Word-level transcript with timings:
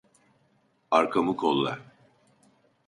Arkamı 0.91 1.35
kolla. 1.35 1.79